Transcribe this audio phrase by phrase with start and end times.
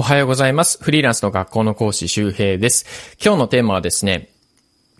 [0.00, 0.82] おはようございます。
[0.82, 2.86] フリーランスの学校の講師周平です。
[3.22, 4.30] 今日のテーマはですね、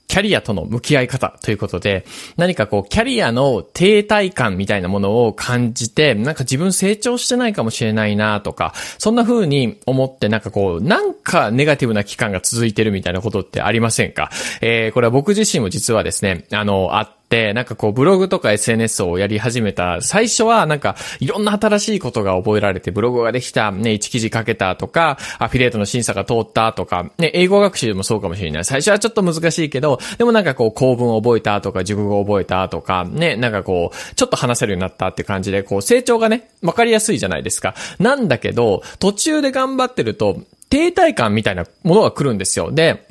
[0.09, 2.05] キャリアとの向き合い方ということで、
[2.37, 14.29] 何かこう、キャリアの停滞感みたいなものを感じて、なんか自分成長してないかもしれないなとか、そんな風に思って、なんかこう、なんかネガティブな期間が続いてるみたいなことってありませんか？
[14.61, 28.65] えー、これは僕自身も実はですね、あの、あっ、なんかこうブログとか SNS をやり始めた最初はなんかいろんな新しいことが覚えられてブログができた、ね、1記事書けたとか、アフィリエイトの審査が通ったとか、ね、英語学習もそうかもしれない。
[28.65, 37.75] 最初はちょっと難しいけど、でもなんかこう構文を覚えたとか、熟語を覚えたとか、ね、なんかこう、ちょっと話せるようになったって感じで、こう成長がね、わかりやすいじゃないですか。
[37.99, 42.71] なんだけど、途中で頑張ってると、停滞感みたいなものが来るんですよ。
[42.71, 43.10] で、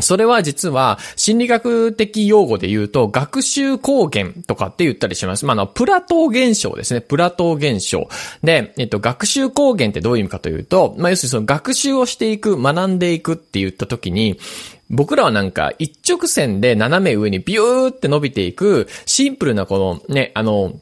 [0.00, 5.46] それは実は心理学的用語で言うと学習光源とかって言ったりします。
[5.46, 7.00] まあ、の、プラトー現象ですね。
[7.00, 8.08] プラトー現象。
[8.42, 14.38] で、えっと、学習光源ってどういう意味かというと、まあ、要するにその学習をしていく、学んでいくって言った時に、
[14.88, 20.74] 僕らはなんか一直線で斜め上にビューって伸びていく、シンプルなこのね、あの、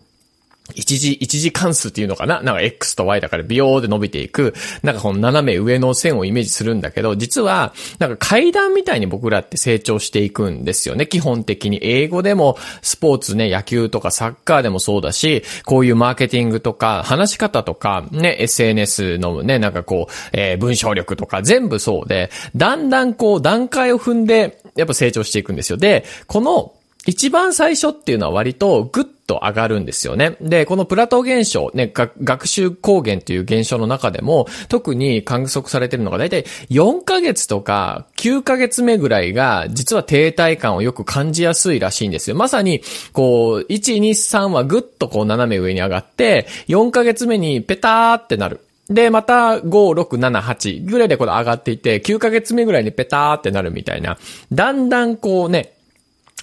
[0.75, 2.41] 一時、一時関数っていうのかな？
[2.41, 11.07] なんか X と Y だからビヨーで伸びていく、なんかこの斜め上の線をイメージするんだけど、実は、なんか階段みたいに僕らって成長していくんですよね。
[11.07, 11.81] 基本的に。
[11.83, 25.77] 英語でも、スポーツね、野球とかサッカーでもそうだし、こういうマーケティングとか、話し方とか、ね、SNS のね、なんかこう、えー、文章力とか全部そうで、だんだんこう、段階を踏んで、やっぱ成長していくんですよ。
[25.77, 26.73] で、この、
[27.07, 30.37] 一番最初っていうのは割とグッと上がるんですよね。
[30.41, 42.37] で、このプラトー現象、ね、学習光源っていう現象の中でも、特に観測されているのが大体4ヶ月とか9ヶ月目ぐらいが、実は停滞感をよく感じやすいらしいんですよ。
[42.37, 48.61] まさに、こう、1、2、3はぐっとこう斜め上に上がって、4ヶ月目にペターってなる。
[48.89, 54.19] で、また、5、6、7、8ぐらいでこれ上がっていて、9ヶ月目ぐらいにペターってなるみたいな。
[54.53, 55.73] だんだんこうね、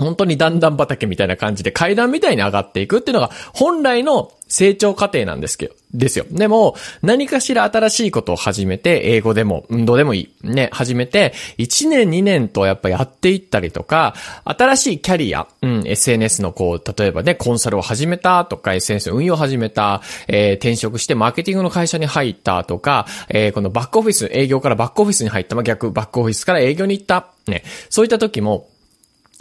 [0.02, 6.25] 本当に段々畑みたいな感じで階段みたいに上がっていくっていうのが本来の成長過程なんですけど、ですよ。
[6.29, 10.47] でも、何かしら新しいことを始めて、英語でも、運動でもいい。
[10.47, 14.13] ね、始めて、1年2年とやっぱやっていったりとか、
[14.44, 27.28] 新しいキャリア、うん、SNS のこう、例えばね、コンサルを始めたとか、SNS の運用を始めた、えー、転職してマーケティングの会社に入ったとか、えー、このバックオフィス、営業からバックオフィスに入った、まあ、逆、バックオフィスから営業に行った。
[27.47, 28.68] ね、そういった時も、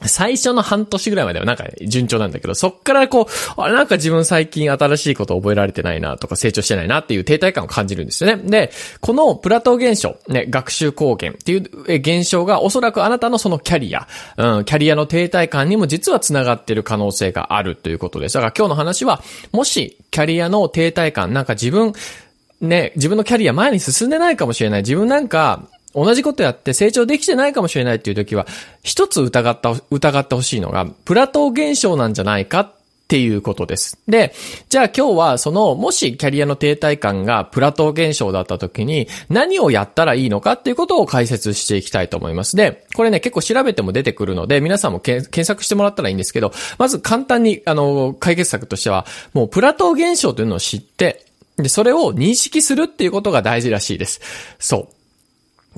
[0.06, 8.42] 最初の半年ぐらいまではなんか順調なんだけど、そっからこう、あれなんか自分最近新しいこと覚えられてないなとか成長してないなっていう停滞感を感じるんですよね。
[8.42, 14.06] で、このプラトー現象、ね、学習貢献っていう現象がおそらくあなたのそのキャリア、
[14.36, 18.34] うん、キャリアの停滞感にも実は繋がっている可能性があるということです。
[18.34, 19.22] だから今日の話は、
[19.52, 21.92] もしキャリアの停滞感、なんか自分、
[22.60, 24.80] ね、自分のキャリア前に進んでないかもしれない。
[24.82, 25.64] 自分なんか、
[25.94, 28.46] 同じことやって成長できてないかもしれないっていう時は、
[28.82, 32.72] 一つ疑った、疑ってほしいのが、プラトー現象なんじゃないかっ
[33.10, 33.98] ていうことです。
[34.06, 34.32] で、
[34.68, 42.54] じゃあ今日はその、もしキャリアの停滞感がプラトー現象だった時に何をやったらいいのかっていうことを解説していきたいと思います。
[42.54, 51.26] で、これね、結構調べても出てくるので、皆さんも検索してもらったらいいんですけど、まず簡単に、あの、解決策としては、もうプラトー現象というのを知って、
[51.56, 54.20] で、それを認識するっていうことが大事らしいです。
[54.60, 54.99] そう。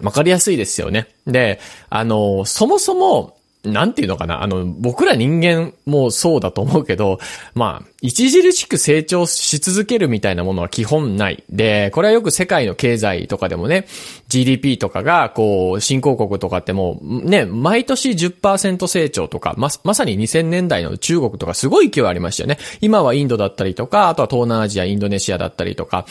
[0.02, 1.08] わかりやすいですよね。
[1.26, 7.19] で、あの、そもそも、なんていうのかな、あの、僕ら人間もそうだと思うけど、
[7.55, 11.45] まあ、著しく成長し続けるみたいなものは基本ない。
[11.49, 13.87] で、これはよく世界の経済とかでもね、
[14.27, 22.59] GDP とかが、こう、新興国とかってもう、ね、毎年10%成長とか、ま、まさに2000年代の中国とかすごい勢いありましたよね。
[22.81, 26.05] 今はインドだったりとか、あとは東南アジア、インドネシアだったりとか、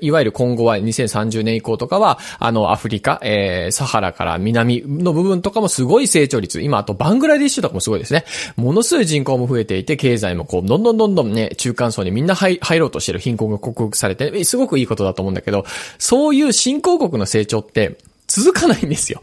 [0.00, 6.60] いわゆる今後は2030年以降とかは、あの、アフリカ、えー、サハラから南の部分とかもすごい成長率。
[6.60, 8.24] 今、とバングラディッシュとかもすごいですね。
[8.56, 15.64] ものすごい人口も増えていて、経済もこう、どんどんどんどんね、中間層にみんな入ろうとしてる貧困が克服されて、すごくいいことだと思うんだけど、
[15.98, 17.98] そういう新興国の成長って、
[18.32, 19.20] 続かないんですよ。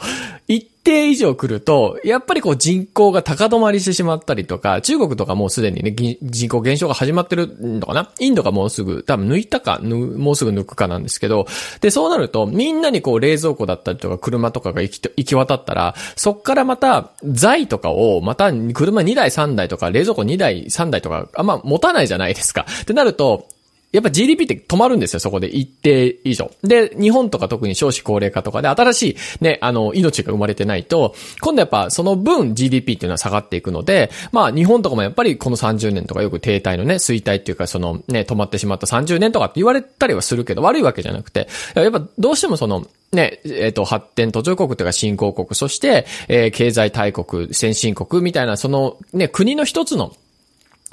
[0.48, 8.12] 一定以上来ると、やっぱりこう人口が高止まりしてしまったりとか、中国とかもうすでにね、人口減少が始まってるのかな？
[8.20, 11.48] インドがもうすぐ、多分抜いたか、もうすぐ抜くかなんですけど、
[11.82, 22.66] で、そうなると、みんなにこう冷蔵庫だったりとか車とかが行き行き渡ったら、そっからまた財とかを、また車2台3台とか冷蔵庫2台3台とか、あんま持たないじゃないですか。
[22.82, 23.48] ってなると、
[23.91, 26.51] やっぱ GDP って止まるんですよ、そこで一定以上。
[26.63, 50.13] で、日本とか特に少子高齢化とかで新しいね、あの、命が生まれてないと、今度やっぱその分 GDP っていうのは下がっていくので、まあ日本とかもやっぱりこの30年とかよく停滞のね、衰退っていうかそのね、止まってしまった30年とかって言われたりはするけど、悪いわけじゃなくて、やっぱどうしてもその、ね、えっ、ー、と、発展途上国というか新興国、そして、えー、経済大国、先進国みたいな、その、ね、国の一つの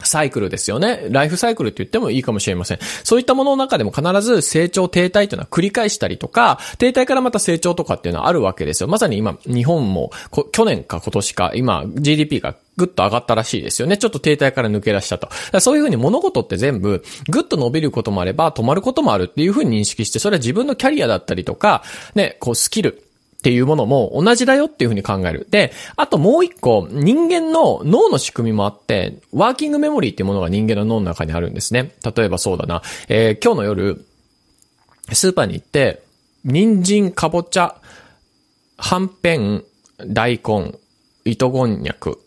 [0.02, 1.06] サイクルですよね。
[1.10, 2.78] ライフサイクルって言ってもいいかもしれません。
[3.02, 8.88] そういったものの中でも必ず成長停滞というのは繰り返したりとか、停滞からまた成長とかっていうのはあるわけですよ。
[8.88, 10.10] まさに今、日本も、
[10.52, 13.96] 去年か今年か、今、GDP がぐっと上がったらしいですよね。
[13.96, 15.28] ちょっと停滞から抜け出したと。
[15.60, 21.82] そういうふうに物事って全部、ぐっと伸びることもあれば、止まることもあるっていうふうに認識して、それは自分のキャリアだったりとか、
[22.14, 23.05] ね、こうスキル、
[23.46, 25.46] っていうものも同じだよっていうふうに考える。
[25.48, 31.92] で、あともう一個、人間の脳の仕組みもあって、ワーキングメモリーっていうものが人間の脳の中にあるんですね。
[32.16, 34.04] 例えばそうだな、えー、今日の夜、
[35.12, 36.02] スーパーに行って、
[36.44, 37.80] 人参、かぼちゃ、
[38.78, 39.62] はんぺん、
[40.08, 40.72] 大根、
[41.24, 42.18] 糸こんにゃく、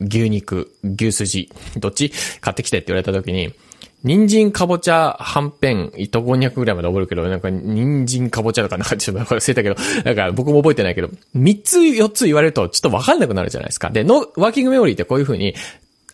[0.00, 2.12] 牛肉、牛すじ、どっち？
[2.40, 3.52] 買ってきてって言われた時に、
[4.02, 13.90] 人参、かぼちゃ、はんぺん、糸こんにゃくぐらいまで覚えるけど、なんか、人参、かぼちゃとかなんかちょっと忘れたけど、なんか僕も覚えてないけど、3つ4つ言われるとちょっとわかんなくなるじゃないですか。
[13.90, 15.54] で、の、ワーキングメモリーってこういう風に、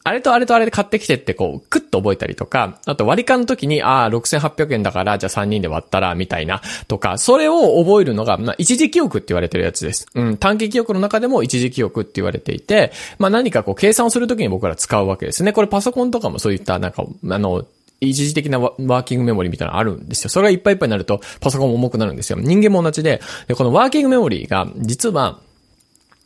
[0.07, 10.07] あれとあれとあれで買ってきてってこう、クッと覚えたりとか、あと割り勘の時に、ああ、6800円だから、じゃあ3人で割ったら、みたいな、とか、それを覚えるのが、まあ、一時記憶って言われてるやつです。
[10.15, 15.53] うん、短期記憶の中でも一時記憶って言われていて、まあ何かこう、計算をするときに僕ら使うわけですね。
[15.53, 17.67] これパソコンとかもそういった、なんか、あの、
[18.01, 20.31] 一時的なワーキングメモリーみたいなのあるんですよ。
[20.31, 22.39] それがいっぱいいっぱいになるとパソコンも重くなるんですよ。
[22.41, 25.41] 人間も同じで、でこのワーキングメモリーが実は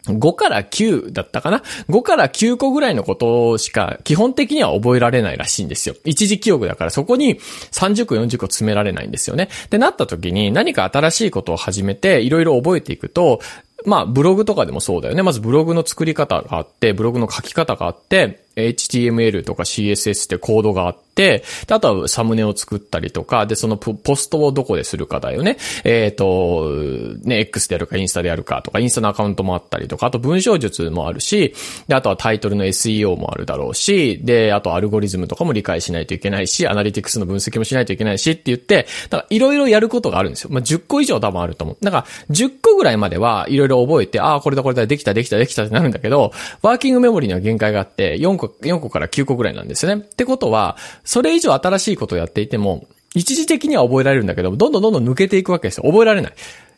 [0.06, 5.94] 5から9だったかな ?5 から9個ぐらいのことしか基本的には覚えられないらしいんですよ。
[6.04, 9.48] 一時記憶だからそこに30個40個詰められないんですよね。
[9.68, 13.40] で、なった時に何か新しいことを始めていろいろ覚えていくと、
[13.86, 15.22] まあ、ブログとかでもそうだよね。
[15.22, 25.56] まずブログの作り方があって、ブログの書き方があって、HTML とか CSS ってコードがあって、であとはサムネを作ったりとか、で、そのポストをどこでするかだよね。
[25.84, 31.54] えっ、ー、と、ね、X でやるかインスタでやるかとか、インスタのアカウントもあったりとか、あと文章術もあるし、
[31.88, 40.50] で、あとはタイトルの SEO もあるだろうし、で、あとアルゴリズムとかも理解しないといけないし、アナリティクスの分析もしないといけないしって言って、だからいろいろやることがあるんですよ。
[40.50, 41.76] まあ、10個以上多分あると思う。
[41.84, 46.32] だから、10個ぐらいまではいろいろ覚えて、ああ、これだこれだ、できたできたできたってなるんだけど、
[46.62, 50.02] ワーキングメモリーには限界があって、4個、4個から9個ぐらいなんですよね。
[50.02, 55.84] ってことは、それ以上新しいことをやっていても、一時的には覚えられるんだけども、どんどんどんどん抜けていくわけですよ。
[55.84, 56.32] 覚えられない。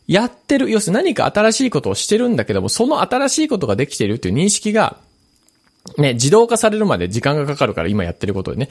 [0.09, 4.99] やってる、要するに何か新しいことをしてるんだけども、その新しいことができているっていう認識が、
[5.99, 8.69] ね、自動化されるまで時間がかかるから今やってることでね。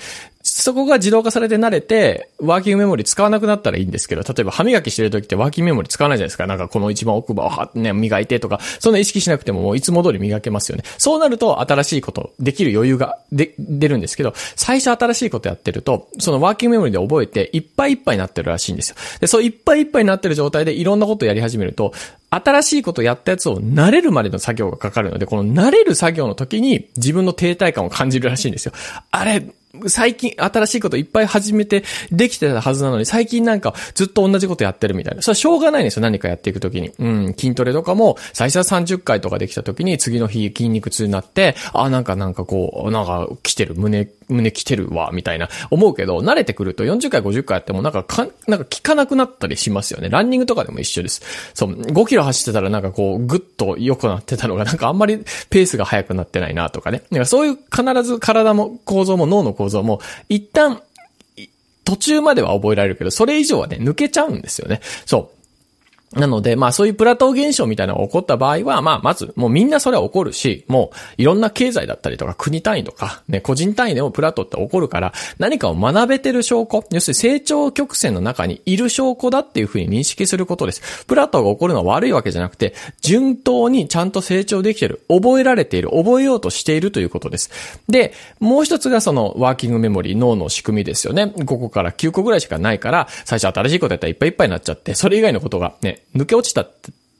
[0.53, 6.45] そこが自動化されて慣れて、ワーキングメモリー使わなくなったらいいんですけど、例えば歯磨きしてる時ってワーキングメモリー使わないじゃないですか。
[6.45, 10.83] なんかこの一番奥歯をはね、磨いてとか、そんな意識しなくてももういつも通り磨けますよね。
[10.97, 18.97] そうなると新しいこと、できる余裕がで、出るんですけど、最初新しいことやってると、そのワーキングメモリーで覚えていっぱいいっぱいになってるらしいんですよ。
[19.21, 21.93] で、そういっぱいいっぱいになってる状態でいろんなことやり始めると、
[22.29, 28.73] 新しいことやったやつを慣れるまでの作業がかかるので、この慣れる作業の時に自分の停滞感を感じるらしいんですよ。
[29.11, 29.45] あれ、
[29.87, 35.21] 最近新しいこといっぱい始めてできてたはずなのに、最近なんかずっと同じことやってるみたいな。
[35.21, 36.91] それはしょうがないんですよ、何かやっていくときに。
[36.99, 50.09] うん、筋トレとかも、最初は30回とかできたときに、次の日筋肉痛になって、あ、なんかなんかこう、なんか来てる、胸、胸来てるわ、みたいな、思うけど、慣れてくると40回、50回やってもなんかか、なんか効かなくなったりしますよね。
[50.09, 51.21] ランニングとかでも一緒です。
[51.53, 57.03] そう、5キロ走ってたらなんかこう、ぐっと良くなってたのが、なんかあんまりペースが速くなってないなとかね。
[57.11, 60.81] なんかそういう必ず体も構造も脳の構造も、一旦、
[61.83, 64.81] 途中までは覚えられるけど、それ以上はね、抜けちゃうんですよね。
[65.05, 65.40] そう。
[66.13, 81.05] なので、まあそういうプラトー現象みたいなのが起こった場合は、まあまず、もうみんなそれは起こるし、もういろんな経済だったりとか国単位とか、ね、個人単位でもプラトーって起こるから、何かを学べてる証拠、要するに成長曲線の中にいる証拠だっていうふうに認識することです。
[81.05, 87.49] プラトーが起こるのは悪いわけじゃなくて、順当にちゃんと成長できてる、覚えられている、覚えようとしているということです。
[87.87, 91.31] で、もう一つがそのワーキングメモリー、脳の仕組みですよね。
[91.37, 96.71] 5個から9個ぐらいしかないから、最初新しいことやったらいっぱいいっぱいになっちゃって、それ以外のことがね、抜け落ちたっ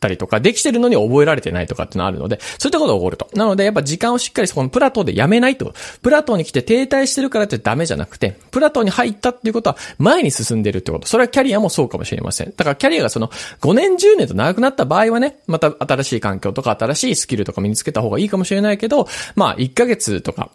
[0.01, 3.29] たりとか、できてるのに覚えられてないとかっていうのあるので、そういったことが起こると。
[3.35, 5.73] なので、やっぱ時間をしっかりそこのプラトーでやめないと。
[6.01, 11.07] プラトーに来て停滞してるからってダメじゃなくて、プラトーに入ったっていうことは前に進んでるってこと。
[11.07, 12.53] それはキャリアもそうかもしれません。
[12.55, 20.49] だからキャリアがその5年10年と長くなった場合はね、また新しい環境とか新しいスキルとか身につけた方がいいかもしれないけど、まあ1ヶ月とか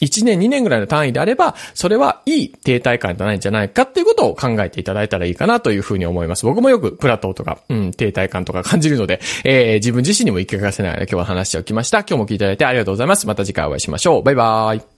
[0.00, 6.44] 1年、2年ぐらいの単位であれば、それはいい停滞感じゃないんじゃないかっていうことを考えていただいたらいいかなというふうに思います。
[6.46, 11.98] 僕もよくプラトーとか、うん、停滞感とか感じるので、えー、自分自身にも言い聞かせながら今日は話しておきました。
[12.00, 13.26] 今日も聞いていただいてありがとうございます。
[13.26, 14.22] また次回お会いしましょう。
[14.22, 14.97] バイバーイ。